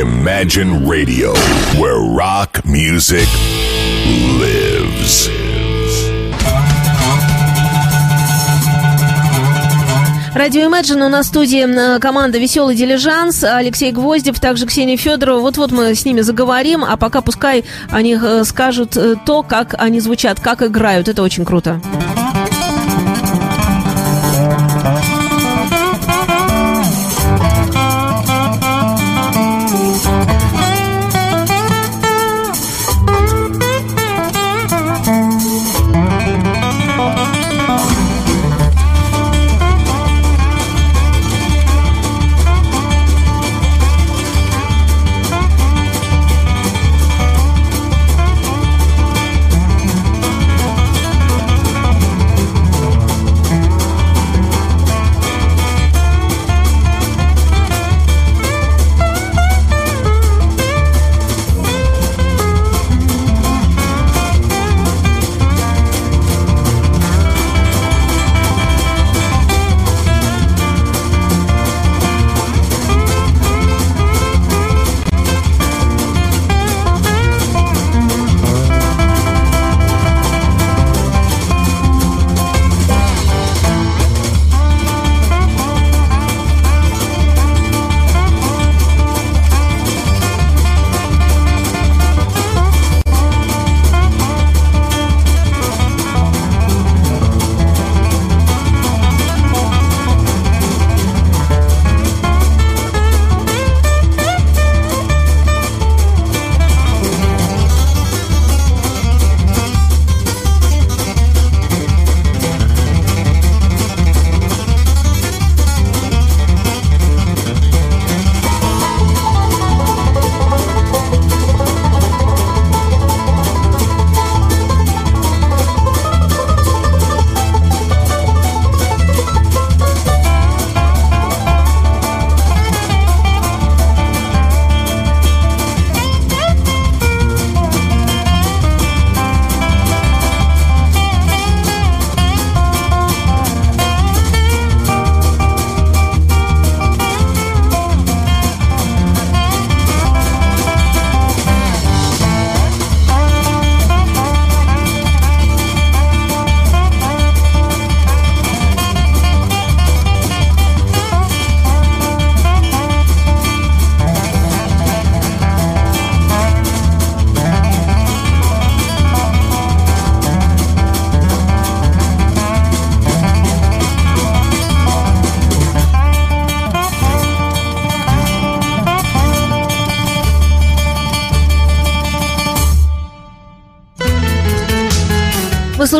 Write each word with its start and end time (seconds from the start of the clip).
Imagine 0.00 0.88
Radio, 0.88 1.34
where 1.78 2.00
rock 2.00 2.64
music 2.64 3.28
lives. 4.40 5.28
Радио 10.34 10.70
Imagine 10.70 11.04
у 11.04 11.08
нас 11.10 11.26
в 11.26 11.28
студии 11.28 11.66
э, 11.66 11.98
команда 11.98 12.38
«Веселый 12.38 12.74
дилижанс», 12.74 13.44
Алексей 13.44 13.92
Гвоздев, 13.92 14.40
также 14.40 14.64
Ксения 14.64 14.96
Федорова. 14.96 15.40
Вот-вот 15.40 15.70
мы 15.70 15.94
с 15.94 16.06
ними 16.06 16.22
заговорим, 16.22 16.82
а 16.82 16.96
пока 16.96 17.20
пускай 17.20 17.66
они 17.90 18.16
э, 18.18 18.44
скажут 18.44 18.96
э, 18.96 19.16
то, 19.26 19.42
как 19.42 19.74
они 19.76 20.00
звучат, 20.00 20.40
как 20.40 20.62
играют. 20.62 21.08
Это 21.08 21.22
очень 21.22 21.44
круто. 21.44 21.78
Вы 21.82 22.09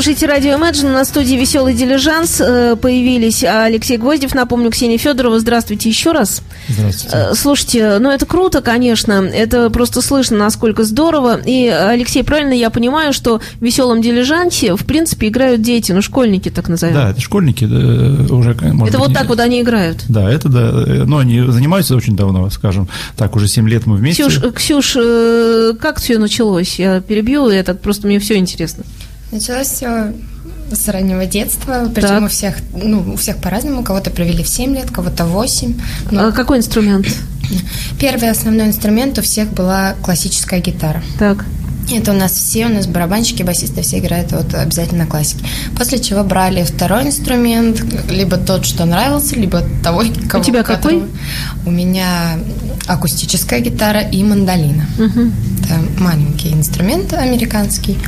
слушаете 0.00 0.25
радио 0.25 0.53
Imagine. 0.53 0.94
На 0.94 1.05
студии 1.05 1.34
«Веселый 1.34 1.75
дилижанс» 1.75 2.41
э, 2.41 2.75
появились 2.75 3.44
Алексей 3.44 3.99
Гвоздев, 3.99 4.34
напомню, 4.34 4.71
Ксения 4.71 4.97
Федорова. 4.97 5.38
Здравствуйте 5.38 5.91
еще 5.91 6.12
раз. 6.12 6.41
Здравствуйте. 6.69 7.16
Э, 7.19 7.34
слушайте, 7.34 7.99
ну 7.99 8.11
это 8.11 8.25
круто, 8.25 8.62
конечно. 8.62 9.12
Это 9.12 9.69
просто 9.69 10.00
слышно, 10.00 10.38
насколько 10.38 10.84
здорово. 10.84 11.38
И, 11.44 11.66
Алексей, 11.69 12.25
правильно 12.25 12.55
я 12.55 12.71
понимаю, 12.71 13.12
что 13.12 13.43
в 13.61 13.62
«Веселом 13.62 14.00
дилижансе» 14.00 14.75
в 14.75 14.87
принципе 14.87 15.28
играют 15.28 15.61
дети, 15.61 15.93
ну 15.93 16.00
школьники 16.00 16.49
так 16.49 16.71
назовем. 16.71 16.94
Да, 16.94 17.11
это 17.11 17.21
школьники 17.21 17.67
да, 17.67 17.77
уже, 18.34 18.55
может 18.55 18.65
Это 18.65 18.78
быть, 18.81 18.94
вот 18.94 19.09
не- 19.11 19.15
так 19.15 19.28
вот 19.28 19.38
они 19.38 19.61
играют. 19.61 20.05
Да, 20.09 20.31
это 20.32 20.49
да. 20.49 21.05
Но 21.05 21.19
они 21.19 21.43
занимаются 21.43 21.94
очень 21.94 22.17
давно, 22.17 22.49
скажем. 22.49 22.88
Так, 23.19 23.37
уже 23.37 23.49
7 23.49 23.69
лет 23.69 23.84
мы 23.84 23.97
вместе. 23.97 24.22
Ксюш, 24.22 24.43
э, 24.43 24.50
Ксюш, 24.50 25.77
как 25.78 26.00
все 26.00 26.17
началось? 26.17 26.78
Я 26.78 27.03
перебью 27.03 27.49
это, 27.49 27.75
просто 27.75 28.06
мне 28.06 28.19
все 28.19 28.37
интересно. 28.37 28.84
Началось 29.30 29.68
все 29.68 30.12
с 30.72 30.88
раннего 30.88 31.26
детства, 31.26 31.84
Так. 31.84 31.94
причем 31.94 32.24
у 32.24 32.28
всех, 32.28 32.56
ну, 32.74 33.12
у 33.14 33.16
всех 33.16 33.36
по-разному, 33.38 33.82
кого-то 33.82 34.10
провели 34.10 34.42
в 34.42 34.48
7 34.48 34.74
лет, 34.74 34.91
кого-то 34.91 35.24
8. 35.24 35.74
Но 36.10 36.28
А 36.28 36.32
какой 36.32 36.58
инструмент? 36.58 37.06
первый 38.00 38.30
основной 38.30 38.66
инструмент 38.69 39.19
у 39.19 39.22
всех 39.22 39.52
была 39.52 39.94
классическая 40.02 40.60
гитара. 40.60 41.02
Так. 41.19 41.44
Это 41.92 42.12
у 42.12 42.14
нас 42.14 42.32
все, 42.32 42.66
у 42.66 42.69
нас 42.69 42.86
барабанщики, 42.86 43.42
басисты, 43.42 43.82
все 43.82 43.98
играют 43.98 44.30
вот 44.30 44.54
обязательно 44.54 45.04
на 45.04 45.10
классике. 45.10 45.44
После 45.76 45.98
чего 45.98 46.22
брали 46.22 46.62
второй 46.62 47.04
инструмент, 47.08 47.82
либо 48.08 48.36
тот, 48.36 48.64
что 48.64 48.84
нравился, 48.84 49.34
либо 49.34 49.62
того, 49.82 50.04
кого, 50.28 50.44
тебя 50.44 50.62
какой? 50.62 50.76
которого- 51.00 51.08
У 51.66 51.70
меня 51.72 52.38
акустическая 52.86 53.58
гитара 53.60 54.00
и 54.02 54.22
мандолина. 54.22 54.86
Мгм. 54.98 55.32
Это 55.64 55.80
маленький 56.00 56.52
инструмент 56.52 57.12
американский. 57.12 57.98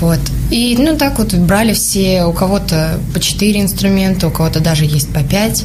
Вот. 0.00 0.20
И, 0.50 0.76
ну, 0.78 0.96
так 0.96 1.18
вот 1.18 1.34
брали 1.34 1.72
все, 1.72 2.24
у 2.24 2.32
кого-то 2.32 3.00
по 3.12 3.20
четыре 3.20 3.60
инструмента, 3.60 4.28
у 4.28 4.30
кого-то 4.30 4.60
даже 4.60 4.84
есть 4.84 5.12
по 5.12 5.22
пять. 5.22 5.64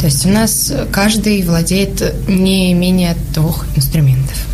То 0.00 0.06
есть 0.06 0.26
у 0.26 0.28
нас 0.28 0.72
каждый 0.90 1.42
владеет 1.42 2.28
не 2.28 2.74
менее 2.74 3.16
двух 3.32 3.66
инструментов. 3.76 4.53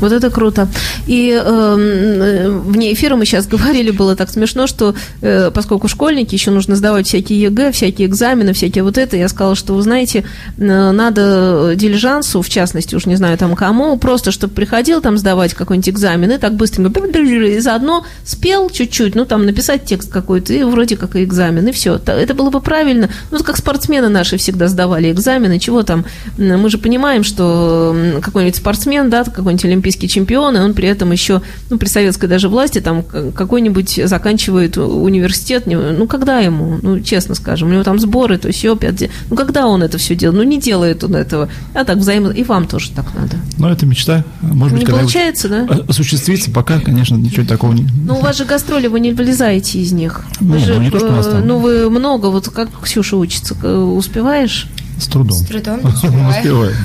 Вот 0.00 0.12
это 0.12 0.30
круто. 0.30 0.68
И 1.06 1.30
эм, 1.30 1.80
э, 1.80 2.48
вне 2.50 2.92
эфира 2.92 3.16
мы 3.16 3.24
сейчас 3.26 3.46
говорили, 3.48 3.90
было 3.90 4.14
так 4.16 4.30
смешно, 4.30 4.66
что 4.66 4.94
э, 5.22 5.50
поскольку 5.52 5.88
школьники, 5.88 6.34
еще 6.34 6.50
нужно 6.50 6.76
сдавать 6.76 7.06
всякие 7.06 7.40
ЕГЭ, 7.42 7.72
всякие 7.72 8.08
экзамены, 8.08 8.52
всякие 8.52 8.84
вот 8.84 8.98
это, 8.98 9.16
я 9.16 9.28
сказала, 9.28 9.54
что, 9.54 9.74
вы 9.74 9.82
знаете, 9.82 10.24
э, 10.58 10.90
надо 10.90 11.72
дилижансу, 11.74 12.42
в 12.42 12.48
частности, 12.48 12.94
уж 12.94 13.06
не 13.06 13.16
знаю 13.16 13.36
там 13.38 13.56
кому, 13.56 13.96
просто 13.98 14.30
чтобы 14.30 14.54
приходил 14.54 15.00
там 15.00 15.18
сдавать 15.18 15.54
какой-нибудь 15.54 15.88
экзамен, 15.88 16.30
и 16.30 16.38
так 16.38 16.54
быстренько, 16.54 17.00
и 17.18 17.58
заодно 17.60 18.04
спел 18.24 18.70
чуть-чуть, 18.70 19.14
ну 19.14 19.24
там 19.24 19.46
написать 19.46 19.84
текст 19.84 20.12
какой-то, 20.12 20.52
и 20.52 20.62
вроде 20.62 20.96
как 20.96 21.16
и 21.16 21.24
экзамен, 21.24 21.66
и 21.66 21.72
все. 21.72 22.00
Это 22.06 22.34
было 22.34 22.50
бы 22.50 22.60
правильно. 22.60 23.08
Ну, 23.30 23.38
как 23.42 23.56
спортсмены 23.56 24.08
наши 24.08 24.36
всегда 24.36 24.68
сдавали 24.68 25.10
экзамены, 25.10 25.58
чего 25.58 25.82
там, 25.82 26.04
мы 26.36 26.70
же 26.70 26.78
понимаем, 26.78 27.24
что 27.24 27.96
какой-нибудь 28.22 28.56
спортсмен, 28.56 29.10
да, 29.10 29.24
какой-нибудь 29.24 29.64
олимпийский 29.64 29.87
олимпийский 29.88 30.08
чемпион, 30.08 30.56
и 30.56 30.60
он 30.60 30.74
при 30.74 30.88
этом 30.88 31.12
еще, 31.12 31.40
ну, 31.70 31.78
при 31.78 31.88
советской 31.88 32.28
даже 32.28 32.48
власти, 32.48 32.80
там, 32.80 33.02
какой-нибудь 33.02 34.00
заканчивает 34.04 34.76
университет, 34.76 35.64
ну, 35.66 36.06
когда 36.06 36.40
ему, 36.40 36.78
ну, 36.82 37.00
честно 37.00 37.34
скажем, 37.34 37.68
у 37.68 37.72
него 37.72 37.82
там 37.84 37.98
сборы, 37.98 38.38
то 38.38 38.48
есть 38.48 38.58
все, 38.58 38.76
пять, 38.76 39.08
ну, 39.30 39.36
когда 39.36 39.66
он 39.66 39.82
это 39.82 39.98
все 39.98 40.14
делает? 40.14 40.38
Ну, 40.38 40.42
не 40.44 40.60
делает 40.60 41.04
он 41.04 41.14
этого. 41.14 41.48
А 41.74 41.84
так 41.84 41.98
взаимно, 41.98 42.30
и 42.30 42.44
вам 42.44 42.66
тоже 42.66 42.90
так 42.90 43.14
надо. 43.14 43.36
Ну, 43.56 43.68
это 43.68 43.86
мечта. 43.86 44.24
Может 44.42 44.78
быть, 44.78 44.86
не 44.86 44.92
получается, 44.92 45.48
да? 45.48 45.66
Осуществиться 45.88 46.50
пока, 46.50 46.80
конечно, 46.80 47.16
ничего 47.16 47.46
такого 47.46 47.72
не... 47.72 47.86
Ну, 48.04 48.18
у 48.18 48.20
вас 48.20 48.36
же 48.36 48.44
гастроли, 48.44 48.88
вы 48.88 49.00
не 49.00 49.12
вылезаете 49.12 49.80
из 49.80 49.92
них. 49.92 50.24
Вы 50.40 50.58
не, 50.58 50.64
же, 50.64 50.74
ну, 50.74 50.82
не 50.82 50.90
то, 50.90 50.98
что 50.98 51.08
у 51.08 51.12
нас 51.12 51.26
там. 51.26 51.46
ну, 51.46 51.58
вы 51.58 51.88
много, 51.90 52.26
вот 52.26 52.48
как 52.48 52.68
Ксюша 52.82 53.16
учится, 53.16 53.54
успеваешь? 53.54 54.68
С 54.98 55.06
трудом. 55.06 55.38
С 55.38 55.42
трудом 55.42 55.80
успевает. 55.84 56.76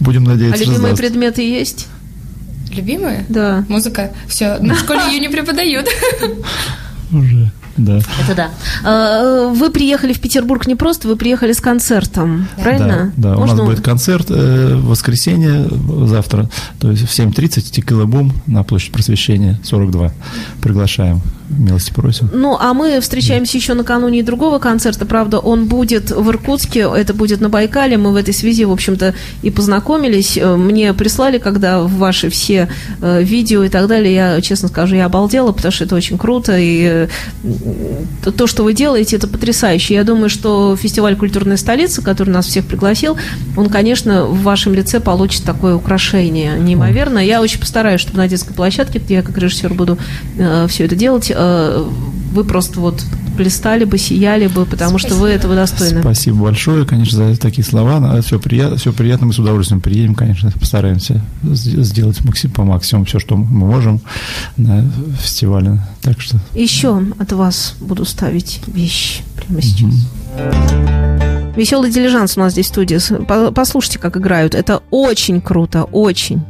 Будем 0.00 0.24
надеяться, 0.24 0.62
А 0.62 0.66
любимые 0.66 0.96
предметы 0.96 1.42
есть? 1.42 1.88
Любимые? 2.74 3.24
Да. 3.28 3.64
Музыка. 3.68 4.10
Все, 4.26 4.58
на 4.58 4.74
школе 4.74 5.00
ее 5.12 5.20
не 5.20 5.28
преподают. 5.28 5.88
Уже. 7.12 7.50
Да. 7.76 7.98
Это 8.22 8.34
да. 8.36 8.50
А, 8.84 9.48
вы 9.48 9.70
приехали 9.70 10.12
в 10.12 10.20
Петербург 10.20 10.66
не 10.66 10.76
просто, 10.76 11.08
вы 11.08 11.16
приехали 11.16 11.52
с 11.52 11.60
концертом, 11.60 12.46
Да. 12.56 12.62
правильно? 12.62 13.12
Да, 13.16 13.30
да. 13.34 13.36
у 13.36 13.46
нас 13.46 13.58
будет 13.58 13.80
концерт 13.80 14.26
э, 14.30 14.76
в 14.76 14.86
воскресенье 14.86 15.68
завтра, 16.06 16.48
то 16.78 16.90
есть 16.92 17.02
в 17.02 17.10
7.30 17.10 17.72
Текила 17.72 18.04
Бум 18.04 18.32
на 18.46 18.62
площадь 18.62 18.92
Просвещения, 18.92 19.58
42. 19.64 20.12
Приглашаем, 20.62 21.20
милости 21.48 21.92
просим. 21.92 22.30
Ну, 22.32 22.56
а 22.58 22.72
мы 22.74 23.00
встречаемся 23.00 23.56
еще 23.58 23.74
накануне 23.74 24.22
другого 24.22 24.58
концерта. 24.58 25.04
Правда, 25.04 25.38
он 25.38 25.66
будет 25.66 26.10
в 26.10 26.28
Иркутске, 26.30 26.88
это 26.96 27.12
будет 27.14 27.40
на 27.40 27.48
Байкале. 27.48 27.96
Мы 27.98 28.12
в 28.12 28.16
этой 28.16 28.32
связи, 28.32 28.64
в 28.64 28.72
общем-то, 28.72 29.14
и 29.42 29.50
познакомились. 29.50 30.38
Э, 30.38 30.56
Мне 30.56 30.94
прислали, 30.94 31.38
когда 31.38 31.82
ваши 31.82 32.30
все 32.30 32.68
э, 33.00 33.22
видео 33.22 33.62
и 33.64 33.68
так 33.68 33.86
далее, 33.88 34.14
я, 34.14 34.40
честно 34.40 34.68
скажу, 34.68 34.96
я 34.96 35.06
обалдела, 35.06 35.52
потому 35.52 35.72
что 35.72 35.84
это 35.84 35.94
очень 35.94 36.16
круто. 36.18 36.56
И 36.58 36.82
э, 36.82 37.08
то- 38.24 38.32
то, 38.32 38.46
что 38.46 38.64
вы 38.64 38.72
делаете, 38.72 39.16
это 39.16 39.28
потрясающе. 39.28 39.94
Я 39.94 40.04
думаю, 40.04 40.30
что 40.30 40.76
фестиваль 40.76 41.16
«Культурная 41.16 41.56
столица», 41.58 42.00
который 42.02 42.30
нас 42.30 42.46
всех 42.46 42.64
пригласил, 42.66 43.16
он, 43.56 43.68
конечно, 43.68 44.24
в 44.24 44.42
вашем 44.42 44.74
лице 44.74 44.98
получит 45.00 45.44
такое 45.44 45.74
украшение 45.76 46.58
неимоверное. 46.58 47.24
Я 47.24 47.40
очень 47.42 47.60
постараюсь, 47.60 48.00
чтобы 48.00 48.18
на 48.18 48.28
детской 48.28 48.54
площадке, 48.54 48.98
где 48.98 49.14
я 49.14 49.22
как 49.22 49.36
режиссер 49.36 49.74
буду 49.74 49.98
все 50.68 50.84
это 50.84 50.96
делать, 50.96 51.30
вы 51.34 52.44
просто 52.44 52.80
вот 52.80 53.04
блистали 53.36 53.84
бы, 53.84 53.98
сияли 53.98 54.46
бы, 54.46 54.64
потому 54.64 54.98
что 54.98 55.10
вы 55.14 55.28
Спасибо. 55.28 55.28
этого 55.34 55.54
достойны. 55.56 56.00
Спасибо 56.02 56.36
большое, 56.44 56.86
конечно, 56.86 57.34
за 57.34 57.36
такие 57.40 57.64
слова. 57.64 58.20
Все 58.22 58.38
приятно, 58.38 58.76
все 58.76 58.92
приятно, 58.92 59.26
мы 59.26 59.32
с 59.32 59.38
удовольствием 59.38 59.80
приедем, 59.80 60.14
конечно, 60.14 60.52
постараемся 60.52 61.20
сделать 61.42 62.24
максим- 62.24 62.50
по 62.52 62.62
максимуму 62.62 63.06
все, 63.06 63.18
что 63.18 63.36
мы 63.36 63.44
можем 63.66 64.00
на 64.56 64.84
фестивале. 65.20 65.80
Так 66.02 66.20
что 66.20 66.38
Еще 66.54 67.02
от 67.18 67.32
вас 67.32 67.74
буду 67.80 68.04
ставить 68.04 68.60
вещи 68.68 69.22
прямо 69.36 69.60
сейчас. 69.62 69.94
Веселый 71.56 71.90
дилижанс 71.90 72.36
у 72.36 72.40
нас 72.40 72.52
здесь 72.52 72.66
в 72.66 72.70
студии. 72.70 72.98
Послушайте, 73.52 73.98
как 74.00 74.16
играют. 74.16 74.54
Это 74.54 74.82
очень 74.90 75.40
круто, 75.40 75.84
очень. 75.84 76.42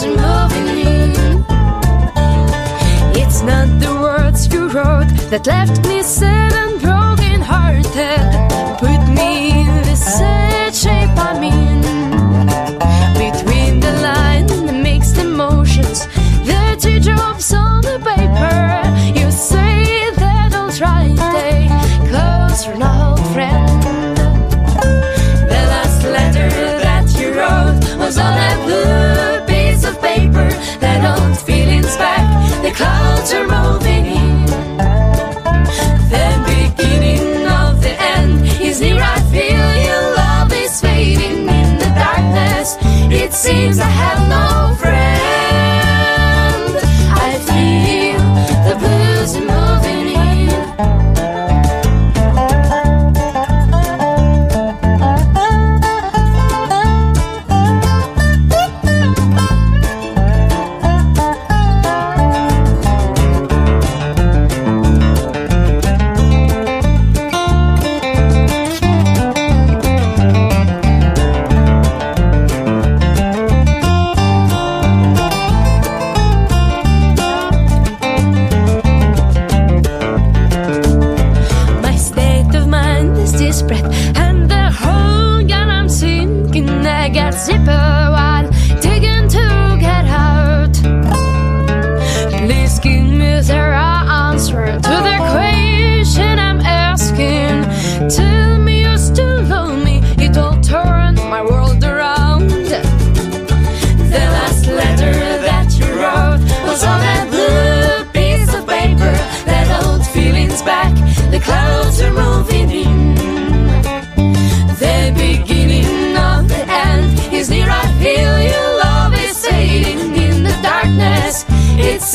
In. 0.00 1.12
It's 3.14 3.42
not 3.42 3.68
the 3.78 3.92
words 4.00 4.52
you 4.52 4.68
wrote 4.68 5.08
that 5.30 5.46
left 5.46 5.86
me 5.86 6.02
sad 6.02 6.52
and 6.54 6.80
broken 6.80 7.40
hearted. 7.42 8.22
Put 8.80 9.01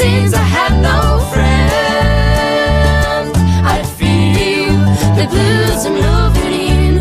Seems 0.07 0.33
I 0.33 0.45
have 0.57 0.75
no 0.89 0.99
friend. 1.33 1.67
I 3.75 3.77
feel 3.97 4.75
the 5.17 5.25
blues 5.33 5.85
are 5.85 5.97
moving 6.05 6.53
in. 6.75 6.95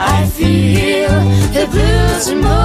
I 0.00 0.26
feel 0.36 1.14
the 1.56 1.64
blues 1.70 2.28
are 2.30 2.34
moving 2.34 2.63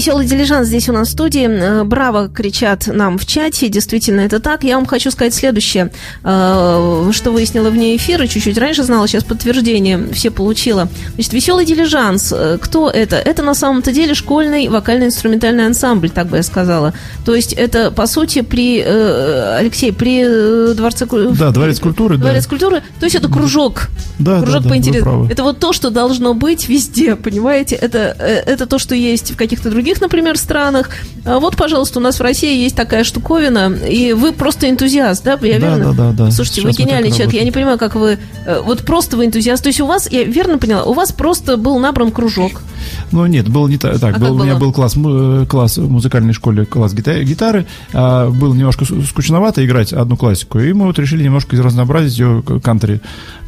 Веселый 0.00 0.24
дилижанс 0.24 0.68
здесь 0.68 0.88
у 0.88 0.94
нас 0.94 1.08
в 1.08 1.10
студии. 1.10 1.46
Э, 1.46 1.84
Браво 1.84 2.30
кричат 2.30 2.86
нам 2.86 3.18
в 3.18 3.26
чате. 3.26 3.68
Действительно, 3.68 4.20
это 4.22 4.40
так. 4.40 4.64
Я 4.64 4.76
вам 4.76 4.86
хочу 4.86 5.10
сказать 5.10 5.34
следующее, 5.34 5.92
э, 6.24 7.10
что 7.12 7.30
выяснила 7.32 7.68
вне 7.68 7.94
эфира, 7.96 8.26
чуть-чуть 8.26 8.56
раньше 8.56 8.82
знала, 8.82 9.06
сейчас 9.06 9.24
подтверждение 9.24 10.08
все 10.14 10.30
получила. 10.30 10.88
Значит, 11.16 11.34
веселый 11.34 11.66
дилижанс. 11.66 12.32
э, 12.34 12.56
Кто 12.62 12.88
это? 12.88 13.16
Это 13.16 13.42
на 13.42 13.52
самом-то 13.52 13.92
деле 13.92 14.14
школьный 14.14 14.68
вокально-инструментальный 14.68 15.66
ансамбль, 15.66 16.08
так 16.08 16.28
бы 16.28 16.38
я 16.38 16.42
сказала. 16.44 16.94
То 17.26 17.34
есть 17.34 17.52
это, 17.52 17.90
по 17.90 18.06
сути, 18.06 18.40
при, 18.40 18.80
Алексей, 18.80 19.92
при 19.92 20.72
Дворце 20.72 21.04
культуры... 21.04 21.36
Да, 21.36 21.50
Дворец 21.50 21.78
культуры, 21.78 22.16
да. 22.16 22.22
Дворец 22.22 22.46
культуры. 22.46 22.82
То 23.00 23.04
есть 23.04 23.16
это 23.16 23.28
кружок. 23.28 23.88
Да, 24.18 24.38
кружок 24.40 24.62
да, 24.62 24.64
да, 24.64 24.70
по 24.70 24.76
интересу. 24.78 25.28
Это 25.30 25.42
вот 25.42 25.58
то, 25.58 25.74
что 25.74 25.90
должно 25.90 26.32
быть 26.32 26.70
везде, 26.70 27.16
понимаете? 27.16 27.74
Это, 27.74 27.98
это 27.98 28.64
то, 28.64 28.78
что 28.78 28.94
есть 28.94 29.32
в 29.32 29.36
каких-то 29.36 29.68
других, 29.68 29.89
например, 30.00 30.36
странах. 30.38 30.90
А 31.24 31.38
вот, 31.38 31.56
пожалуйста, 31.56 31.98
у 31.98 32.02
нас 32.02 32.18
в 32.18 32.22
России 32.22 32.62
есть 32.62 32.76
такая 32.76 33.02
штуковина, 33.04 33.72
и 33.88 34.12
вы 34.12 34.32
просто 34.32 34.68
энтузиаст, 34.70 35.24
да? 35.24 35.32
Я 35.32 35.58
Да, 35.58 35.68
верно? 35.76 35.92
да, 35.92 35.92
да, 35.92 36.12
да. 36.26 36.30
Слушайте, 36.30 36.60
Сейчас 36.62 36.76
вы 36.76 36.84
гениальный 36.84 37.08
человек. 37.10 37.18
Я 37.32 37.40
работаем. 37.40 37.44
не 37.46 37.50
понимаю, 37.52 37.78
как 37.78 37.94
вы... 37.94 38.18
э, 38.46 38.60
Вот 38.60 38.82
просто 38.84 39.16
вы 39.16 39.26
энтузиаст. 39.26 39.62
То 39.62 39.68
есть 39.70 39.80
у 39.80 39.86
вас, 39.86 40.10
я 40.10 40.24
верно 40.24 40.58
поняла, 40.58 40.84
у 40.84 40.92
вас 40.92 41.12
просто 41.12 41.56
был 41.56 41.78
набран 41.78 42.10
кружок. 42.12 42.62
Ну, 43.12 43.26
нет, 43.26 43.48
было 43.48 43.68
не 43.68 43.78
та- 43.78 43.98
так. 43.98 44.16
А 44.16 44.18
был, 44.18 44.34
у 44.36 44.42
меня 44.42 44.56
был 44.56 44.72
класс, 44.72 44.94
э, 44.96 45.46
класс 45.48 45.78
в 45.78 45.90
музыкальной 45.90 46.32
школе, 46.32 46.64
класс 46.64 46.92
гита- 46.94 47.22
гитары. 47.24 47.66
а, 47.92 48.30
было 48.30 48.54
немножко 48.54 48.84
ск- 48.84 49.04
скучновато 49.06 49.64
играть 49.64 49.92
одну 49.92 50.16
классику. 50.16 50.58
И 50.60 50.72
мы 50.72 50.86
вот 50.86 50.98
решили 50.98 51.22
немножко 51.24 51.56
разнообразить 51.56 52.18
ее 52.18 52.42
кантри. 52.62 53.00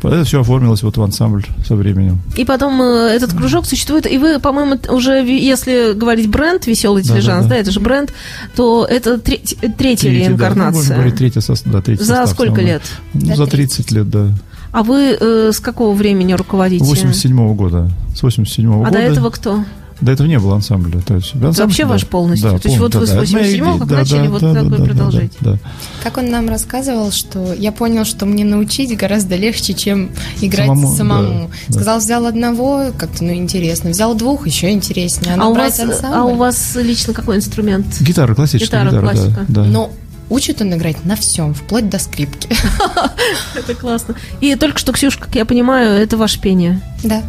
Это 0.03 0.25
все 0.25 0.41
оформилось 0.41 0.83
вот 0.83 0.97
в 0.97 1.03
ансамбль 1.03 1.45
со 1.67 1.77
временем. 1.77 2.21
И 2.37 2.45
потом 2.45 2.81
э, 2.83 3.09
этот 3.15 3.33
кружок 3.35 3.67
существует, 3.67 4.07
и 4.11 4.19
вы, 4.19 4.39
по-моему, 4.41 4.79
уже, 4.89 5.25
если 5.25 5.93
говорить 5.95 6.29
бренд 6.29 6.67
«Веселый 6.67 7.03
Да, 7.03 7.09
да, 7.09 7.15
дилижанс», 7.15 7.45
да, 7.45 7.51
да. 7.51 7.57
это 7.57 7.71
же 7.71 7.81
бренд, 7.81 8.13
то 8.57 8.85
это 8.85 9.19
треть- 9.19 9.57
третья 9.79 10.09
Третий, 10.09 10.09
да, 10.09 10.11
ну, 10.11 10.29
реинкарнация. 10.29 10.97
говорить, 10.97 11.37
сос- 11.37 11.63
да, 11.65 11.81
третий 11.81 12.03
За 12.05 12.15
состав 12.15 12.31
сколько 12.31 12.61
лет? 12.61 12.83
Ну, 13.15 13.27
За 13.27 13.37
за 13.37 13.47
30 13.47 13.91
лет, 13.93 14.11
да. 14.11 14.29
А 14.73 14.83
вы 14.83 15.17
э, 15.21 15.51
с 15.53 15.61
какого 15.61 15.95
времени 15.95 16.33
руководите? 16.33 16.83
87 16.85 17.55
года. 17.55 17.91
С 18.17 18.23
87 18.23 18.73
А 18.73 18.77
года. 18.79 18.91
до 18.91 18.99
этого 18.99 19.31
кто? 19.31 19.65
До 20.01 20.11
этого 20.11 20.27
не 20.27 20.39
было 20.41 20.57
ансамбля. 20.57 21.01
То 21.01 21.15
есть, 21.15 21.33
ансамбль, 21.35 21.57
вообще 21.63 21.85
да. 21.85 21.89
ваш 21.91 22.07
полностью? 22.07 22.51
Да, 22.51 22.59
То 22.59 22.69
есть 22.69 22.81
вот 22.81 22.95
вы 22.97 23.07
с 23.07 23.11
полностью, 23.11 23.39
да. 23.39 23.45
87-го 23.47 23.65
Моя 23.67 23.79
как 23.79 23.87
идея, 23.89 23.99
начали, 23.99 24.27
вот 24.29 24.41
так 24.41 24.65
вы 24.65 24.85
продолжаете? 24.85 25.37
Да, 25.41 25.53
да. 25.53 25.59
Как 26.03 26.17
он 26.19 26.31
нам 26.31 26.49
рассказывал, 26.49 27.13
что 27.13 27.53
я 27.53 27.71
понял, 27.71 28.05
что 28.05 28.27
мне 28.27 28.45
научить 28.45 28.97
гораздо 28.97 29.37
легче, 29.37 29.75
чем 29.75 30.11
играть 30.41 30.67
Самому, 30.67 30.97
самому. 30.97 31.29
да, 31.29 31.47
да. 31.69 31.75
Сказал, 31.75 31.99
взял 32.01 32.27
одного, 32.27 32.87
как-то, 32.99 33.23
ну, 33.23 33.33
интересно. 33.35 33.91
Взял 33.91 34.15
двух, 34.17 34.47
еще 34.49 34.71
интереснее. 34.73 35.37
А, 35.37 35.43
А 35.45 35.49
у, 35.49 35.55
вас, 35.55 35.79
ансамбль? 35.79 36.17
а 36.19 36.25
у 36.25 36.35
вас 36.35 36.75
лично 36.75 37.13
какой 37.13 37.37
инструмент? 37.37 37.87
Гитара, 38.01 38.35
классическая 38.35 38.85
Гитара, 38.85 39.03
гитара, 39.03 39.15
классика. 39.15 39.45
да. 39.49 39.63
да. 39.63 39.69
Но 39.71 39.91
учит 40.33 40.61
он 40.61 40.75
играть 40.75 41.05
на 41.05 41.15
всем, 41.15 41.55
вплоть 41.55 41.89
до 41.89 41.99
скрипки. 41.99 42.49
Это 43.55 43.75
классно. 43.75 44.17
И 44.41 44.55
только 44.57 44.79
что, 44.79 44.93
Ксюш, 44.93 45.17
как 45.17 45.35
я 45.35 45.45
понимаю, 45.45 46.03
это 46.03 46.17
ваше 46.17 46.41
пение. 46.41 46.81
Да. 47.05 47.23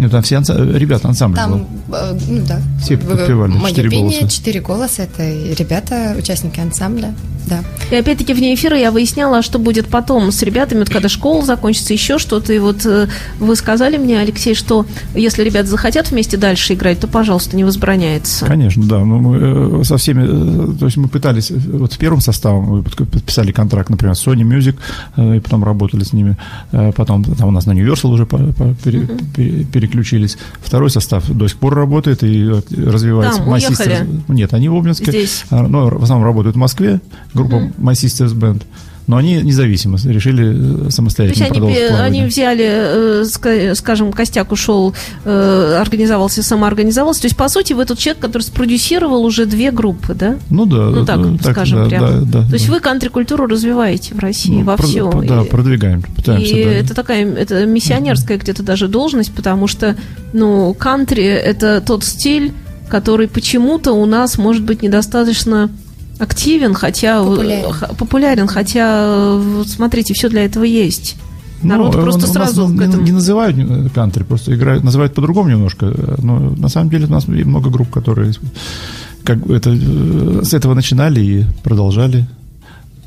Нет, 0.00 0.10
там 0.10 0.22
все 0.22 0.36
анса- 0.36 0.76
ребята, 0.78 1.08
ансамбль 1.08 1.36
был. 1.36 1.42
Там, 1.44 1.66
э, 1.92 2.18
ну 2.28 2.42
да. 2.48 2.60
Все 2.82 2.96
подпевали, 2.96 3.52
Мое 3.52 3.68
четыре 3.70 3.90
пение, 3.90 4.20
голоса. 4.20 4.28
четыре 4.36 4.60
голоса. 4.60 5.02
Это 5.02 5.22
ребята, 5.58 6.14
участники 6.18 6.58
ансамбля. 6.58 7.14
Да. 7.48 7.60
И 7.90 7.96
опять-таки 7.96 8.32
вне 8.34 8.54
эфира 8.54 8.76
я 8.78 8.90
выясняла, 8.92 9.38
а 9.38 9.42
что 9.42 9.58
будет 9.58 9.88
потом 9.88 10.30
с 10.30 10.42
ребятами, 10.42 10.80
вот 10.80 10.90
когда 10.90 11.08
школа 11.08 11.44
закончится, 11.44 11.92
еще 11.92 12.18
что-то. 12.18 12.52
И 12.52 12.58
вот 12.58 12.84
э, 12.86 13.08
вы 13.40 13.56
сказали 13.56 13.96
мне, 13.96 14.20
Алексей, 14.20 14.54
что 14.54 14.86
если 15.14 15.42
ребята 15.42 15.68
захотят 15.68 16.10
вместе 16.10 16.36
дальше 16.36 16.74
играть, 16.74 17.00
то, 17.00 17.08
пожалуйста, 17.08 17.56
не 17.56 17.64
возбраняется. 17.64 18.46
Конечно, 18.46 18.84
да. 18.86 18.98
Ну, 19.00 19.18
мы 19.18 19.80
э, 19.80 19.84
со 19.84 19.96
всеми, 19.96 20.74
э, 20.74 20.78
то 20.78 20.84
есть 20.86 20.96
мы 20.96 21.08
пытались, 21.08 21.50
вот 21.50 21.92
с 21.92 21.96
первым 21.96 22.20
составом 22.20 22.64
мы 22.64 22.82
подписали 22.82 23.52
контракт, 23.52 23.90
например, 23.90 24.14
с 24.14 24.26
Sony 24.26 24.42
Music, 24.42 24.76
и 25.36 25.40
потом 25.40 25.64
работали 25.64 26.04
с 26.04 26.12
ними. 26.12 26.36
Потом 26.94 27.24
там 27.24 27.48
у 27.48 27.52
нас 27.52 27.66
на 27.66 27.72
Universal 27.72 28.10
уже 28.12 28.26
по- 28.26 28.38
по- 28.38 28.74
пере- 28.84 29.08
пере- 29.34 29.64
переключились. 29.90 30.38
Второй 30.62 30.90
состав 30.90 31.28
до 31.28 31.48
сих 31.48 31.58
пор 31.58 31.74
работает 31.74 32.22
и 32.22 32.44
э, 32.44 32.60
развивается. 32.90 33.40
Там, 33.40 33.48
уехали? 33.48 34.06
Нет, 34.28 34.54
они 34.54 34.68
в 34.68 34.76
Обнинске. 34.76 35.10
Здесь? 35.10 35.44
А, 35.50 35.66
Но 35.66 35.88
в 35.88 36.02
основном 36.02 36.24
работают 36.26 36.56
в 36.56 36.58
Москве, 36.58 37.00
группа 37.34 37.54
My 37.78 37.92
Sisters 37.92 38.34
Band. 38.34 38.62
Но 39.10 39.16
они 39.16 39.42
независимо 39.42 39.98
решили 40.04 40.54
э, 40.54 40.84
То 40.84 40.90
самостоятельно 40.92 41.44
есть 41.68 41.90
они, 41.90 42.18
они 42.20 42.24
взяли, 42.26 42.64
э, 42.64 43.22
ска- 43.24 43.74
скажем, 43.74 44.12
Костяк 44.12 44.52
ушел, 44.52 44.94
э, 45.24 45.78
организовался, 45.80 46.42
самоорганизовался. 46.44 47.22
То 47.22 47.26
есть, 47.26 47.36
по 47.36 47.48
сути, 47.48 47.72
вы 47.72 47.84
тот 47.86 47.98
человек, 47.98 48.22
который 48.22 48.42
спродюсировал 48.42 49.24
уже 49.24 49.46
две 49.46 49.72
группы, 49.72 50.14
да? 50.14 50.36
Ну 50.48 50.64
да, 50.64 50.90
Ну, 50.90 51.04
так, 51.04 51.20
да, 51.42 51.52
скажем 51.52 51.82
да, 51.84 51.88
прямо. 51.88 52.08
да, 52.08 52.20
да, 52.42 52.46
То 52.48 52.54
есть 52.54 52.68
да. 52.68 52.72
вы 52.74 52.80
кантри-культуру 52.80 53.46
развиваете 53.46 54.14
в 54.14 54.18
России 54.20 54.58
Ну, 54.58 54.64
во 54.64 54.74
прод- 54.74 54.86
всем. 54.86 55.26
Да, 55.26 55.42
И- 55.42 55.48
продвигаем, 55.48 56.02
пытаемся. 56.02 56.56
И 56.56 56.64
да. 56.64 56.70
это 56.70 56.94
такая, 56.94 57.26
это 57.34 57.66
миссионерская 57.66 58.38
где-то 58.38 58.62
даже 58.62 58.86
должность, 58.86 59.32
потому 59.34 59.66
что, 59.66 59.96
ну, 60.32 60.72
кантри– 60.74 61.24
это 61.24 61.82
тот 61.84 62.04
стиль, 62.04 62.52
который 62.88 63.26
почему-то 63.28 63.92
у 63.92 64.06
нас 64.06 64.38
может 64.38 64.62
быть 64.64 64.82
недостаточно 64.82 65.68
активен, 66.20 66.74
хотя 66.74 67.22
Популярен. 67.24 67.72
х- 67.72 67.86
популярен, 67.98 68.46
хотя, 68.46 69.04
э, 69.06 69.64
смотрите, 69.66 70.14
все 70.14 70.28
для 70.28 70.44
этого 70.44 70.64
есть. 70.64 71.16
Народ 71.62 71.94
Ну, 71.94 72.02
просто 72.02 72.20
у 72.20 72.22
нас 72.22 72.32
сразу 72.32 72.68
не, 72.68 72.78
к 72.78 72.82
этому. 72.82 73.02
не 73.02 73.12
называют 73.12 73.56
э, 73.58 73.88
кантри, 73.94 74.22
просто 74.22 74.54
играют, 74.54 74.82
называют 74.84 75.14
по-другому 75.14 75.50
немножко. 75.50 75.86
э, 75.86 76.14
Но 76.22 76.38
на 76.56 76.68
самом 76.68 76.90
деле 76.90 77.06
у 77.06 77.10
нас 77.10 77.28
много 77.28 77.70
групп, 77.70 77.90
которые 77.90 78.32
как 79.24 79.38
это, 79.50 79.70
э, 79.70 80.40
с 80.44 80.54
этого 80.54 80.74
начинали 80.74 81.20
и 81.20 81.44
продолжали. 81.62 82.26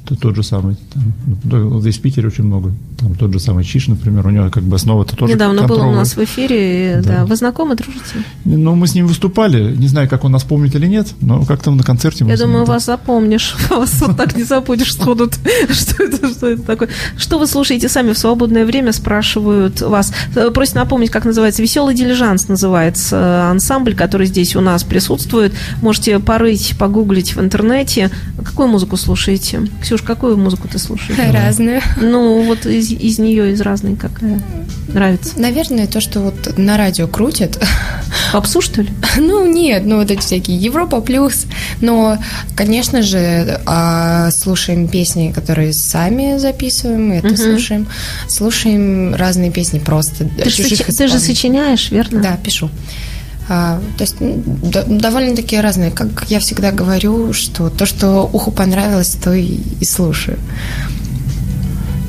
Это 0.05 0.15
тот 0.17 0.36
же 0.36 0.43
самый. 0.43 0.75
Там, 0.93 1.13
ну, 1.45 1.79
здесь 1.79 1.98
в 1.98 2.01
Питере 2.01 2.27
очень 2.27 2.43
много. 2.43 2.74
Там 3.00 3.15
тот 3.15 3.31
же 3.31 3.39
самый 3.39 3.63
Чиш, 3.63 3.88
например, 3.88 4.27
у 4.27 4.31
него 4.31 4.50
как 4.50 4.63
бы 4.63 4.75
основа-то 4.75 5.15
тоже 5.15 5.33
Недавно 5.33 5.65
был 5.65 5.79
у 5.79 5.91
нас 5.93 6.17
в 6.17 6.24
эфире, 6.24 7.01
да. 7.03 7.19
Да. 7.19 7.25
Вы 7.25 7.36
знакомы, 7.38 7.75
дружите? 7.75 8.24
Ну, 8.43 8.75
мы 8.75 8.88
с 8.88 8.95
ним 8.95 9.07
выступали. 9.07 9.75
Не 9.75 9.88
знаю, 9.88 10.10
как 10.10 10.25
он 10.25 10.33
нас 10.33 10.43
помнит 10.43 10.75
или 10.75 10.88
нет, 10.88 11.07
но 11.22 11.45
как-то 11.45 11.72
на 11.72 11.83
концерте 11.83 12.25
мы 12.25 12.31
Я 12.31 12.38
ним, 12.38 12.48
думаю, 12.48 12.65
вас 12.65 12.86
запомнишь. 12.86 13.55
Вас 13.69 14.01
вот 14.01 14.17
так 14.17 14.36
не 14.36 14.43
забудешь 14.43 14.93
сходу. 14.93 15.29
Что 15.69 16.03
это, 16.03 16.29
что 16.29 16.48
это 16.48 16.62
такое? 16.63 16.89
Что 17.17 17.39
вы 17.39 17.48
слушаете 17.48 17.89
сами 17.89 18.12
в 18.13 18.17
свободное 18.17 18.65
время, 18.65 18.91
спрашивают 18.93 19.81
вас. 19.81 20.13
Э, 20.36 20.51
Просят 20.51 20.75
напомнить, 20.75 21.10
как 21.10 21.25
называется. 21.25 21.62
«Веселый 21.62 21.95
дилижанс» 21.95 22.48
называется 22.48 23.15
э, 23.15 23.51
ансамбль, 23.51 23.95
который 23.95 24.27
здесь 24.27 24.55
у 24.55 24.62
нас 24.62 24.83
присутствует. 24.83 25.53
Можете 25.81 26.19
порыть, 26.19 26.75
погуглить 26.77 27.36
в 27.36 27.39
интернете. 27.39 28.12
Какую 28.43 28.67
музыку 28.67 28.98
слушаете? 28.98 29.62
Ксюш, 29.93 30.01
какую 30.01 30.38
музыку 30.38 30.67
ты 30.67 30.79
слушаешь? 30.79 31.19
Разные. 31.31 31.83
Ну, 32.01 32.41
вот 32.41 32.65
из, 32.65 32.91
из 32.91 33.19
нее, 33.19 33.51
из 33.51 33.62
разной, 33.62 33.95
какая 33.95 34.41
нравится. 34.88 35.39
Наверное, 35.39 35.85
то, 35.85 36.01
что 36.01 36.19
вот 36.19 36.57
на 36.57 36.77
радио 36.77 37.07
крутят. 37.07 37.63
Попсу, 38.31 38.62
что 38.62 38.81
ли? 38.81 38.89
Ну, 39.17 39.45
нет, 39.45 39.85
ну 39.85 39.97
вот 39.97 40.09
эти 40.09 40.19
всякие 40.21 40.57
Европа 40.57 41.00
плюс. 41.00 41.45
Но, 41.79 42.17
конечно 42.55 43.03
же, 43.03 43.62
а, 43.67 44.31
слушаем 44.31 44.88
песни, 44.88 45.31
которые 45.31 45.73
сами 45.73 46.39
записываем, 46.39 47.12
это 47.12 47.27
Мгм. 47.27 47.38
слушаем. 47.38 47.88
Слушаем 48.27 49.13
разные 49.13 49.51
песни 49.51 49.77
просто. 49.77 50.25
Ты 50.25 50.50
же, 50.50 50.75
ты 50.75 51.07
же 51.07 51.19
сочиняешь, 51.19 51.91
верно? 51.91 52.19
Да, 52.19 52.38
пишу. 52.43 52.71
А, 53.50 53.79
то 53.97 54.03
есть 54.03 54.15
довольно-таки 54.19 55.59
разные. 55.59 55.91
Как 55.91 56.29
я 56.29 56.39
всегда 56.39 56.71
говорю, 56.71 57.33
что 57.33 57.69
то, 57.69 57.85
что 57.85 58.29
уху 58.31 58.51
понравилось, 58.51 59.17
то 59.21 59.33
и, 59.33 59.59
и 59.79 59.85
слушаю. 59.85 60.38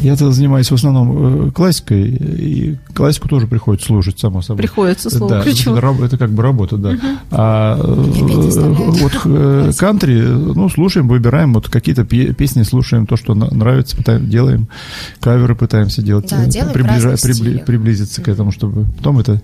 Я-то 0.04 0.30
занимаюсь 0.32 0.70
в 0.70 0.74
основном 0.74 1.48
э, 1.48 1.50
классикой, 1.50 2.10
и 2.10 2.76
классику 2.92 3.26
тоже 3.26 3.46
приходится 3.46 3.86
слушать, 3.86 4.18
само 4.20 4.42
собой. 4.42 4.58
Приходится 4.58 5.08
слово 5.08 5.36
да, 5.36 5.42
ключевое. 5.42 5.80
это, 6.04 6.18
как 6.18 6.30
бы 6.30 6.42
работа, 6.42 6.76
да. 6.76 6.92
А 7.30 7.78
э, 7.80 7.84
вот 9.00 9.12
э, 9.24 9.72
кантри, 9.78 10.20
ну, 10.20 10.68
слушаем, 10.68 11.08
выбираем, 11.08 11.54
вот 11.54 11.70
какие-то 11.70 12.04
пе- 12.04 12.34
песни 12.34 12.64
слушаем, 12.64 13.06
то, 13.06 13.16
что 13.16 13.34
нравится, 13.34 13.96
пытаем, 13.96 14.28
делаем, 14.28 14.68
каверы 15.20 15.54
пытаемся 15.54 16.02
делать, 16.02 16.28
Да, 16.28 16.44
делаем 16.44 16.74
прибли- 16.74 17.64
приблизиться 17.64 18.20
к 18.20 18.28
этому, 18.28 18.52
чтобы 18.52 18.84
потом 18.98 19.20
это 19.20 19.40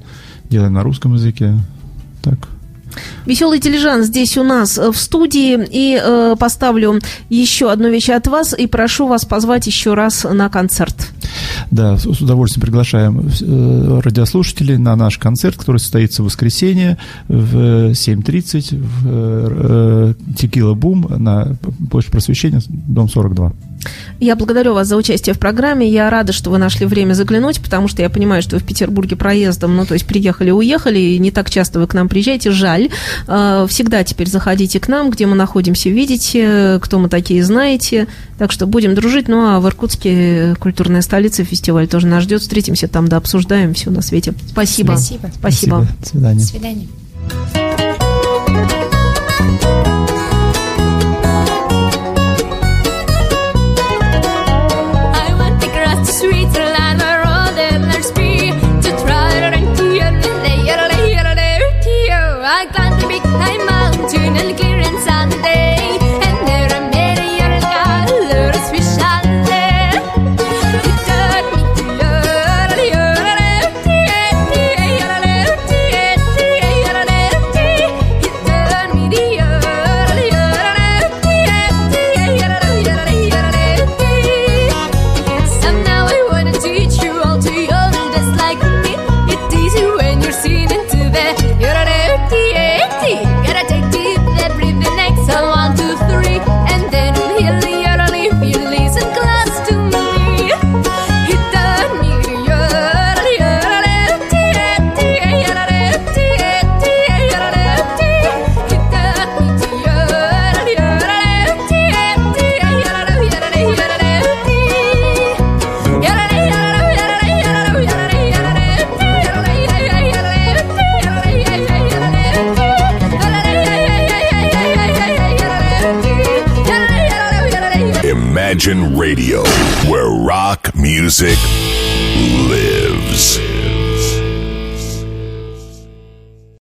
делаем 0.50 0.74
на 0.74 0.82
русском 0.82 1.14
языке. 1.14 1.54
Так. 2.22 2.48
Веселый 3.26 3.60
дилижанс 3.60 4.06
здесь 4.06 4.36
у 4.36 4.42
нас 4.42 4.78
э, 4.78 4.90
в 4.90 4.96
студии. 4.96 5.58
И 5.70 6.00
э, 6.02 6.36
поставлю 6.38 6.98
еще 7.28 7.70
одну 7.70 7.90
вещь 7.90 8.10
от 8.10 8.26
вас. 8.26 8.54
И 8.56 8.66
прошу 8.66 9.06
вас 9.06 9.24
позвать 9.24 9.66
еще 9.66 9.94
раз 9.94 10.24
на 10.24 10.48
концерт. 10.48 11.12
Да, 11.70 11.96
с 11.96 12.06
удовольствием 12.06 12.62
приглашаем 12.62 13.20
э, 13.20 14.00
радиослушателей 14.02 14.76
на 14.76 14.96
наш 14.96 15.18
концерт, 15.18 15.56
который 15.56 15.78
состоится 15.78 16.22
в 16.22 16.26
воскресенье 16.26 16.98
в 17.28 17.90
7.30 17.92 18.76
в 18.76 19.06
э, 19.06 20.14
Текила 20.36 20.74
Бум 20.74 21.06
на 21.18 21.56
площадь 21.90 22.10
Просвещения, 22.10 22.60
дом 22.68 23.08
42. 23.08 23.52
Я 24.18 24.36
благодарю 24.36 24.74
вас 24.74 24.86
за 24.86 24.96
участие 24.96 25.34
в 25.34 25.38
программе. 25.38 25.88
Я 25.88 26.10
рада, 26.10 26.32
что 26.32 26.50
вы 26.50 26.58
нашли 26.58 26.84
время 26.86 27.14
заглянуть, 27.14 27.60
потому 27.60 27.88
что 27.88 28.02
я 28.02 28.10
понимаю, 28.10 28.42
что 28.42 28.56
вы 28.56 28.60
в 28.60 28.66
Петербурге 28.66 29.16
проездом, 29.16 29.74
ну, 29.76 29.86
то 29.86 29.94
есть 29.94 30.06
приехали, 30.06 30.50
уехали, 30.50 30.98
и 30.98 31.18
не 31.18 31.30
так 31.30 31.48
часто 31.50 31.80
вы 31.80 31.86
к 31.86 31.94
нам 31.94 32.08
приезжаете. 32.08 32.50
Жаль. 32.50 32.90
Э, 33.26 33.66
Всегда 33.68 34.04
теперь 34.04 34.28
заходите 34.28 34.78
к 34.80 34.88
нам, 34.88 35.10
где 35.10 35.26
мы 35.26 35.36
находимся, 35.36 35.88
видите, 35.88 36.78
кто 36.82 36.98
мы 36.98 37.08
такие, 37.08 37.42
знаете. 37.42 38.08
Так 38.38 38.52
что 38.52 38.66
будем 38.66 38.94
дружить. 38.94 39.28
Ну, 39.28 39.46
а 39.46 39.60
в 39.60 39.66
Иркутске 39.66 40.54
культурная 40.58 41.02
столица, 41.02 41.44
фестиваль 41.44 41.88
тоже 41.88 42.06
нас 42.06 42.24
ждет. 42.24 42.42
Встретимся 42.42 42.88
там, 42.88 43.08
да 43.08 43.16
обсуждаем 43.16 43.74
все 43.74 43.90
на 43.90 44.02
свете. 44.02 44.34
Спасибо. 44.48 44.92
Спасибо. 44.92 45.30
Спасибо. 45.34 45.86
До 46.00 46.06
свидания. 46.06 46.40
До 46.40 46.46
свидания. 46.46 46.88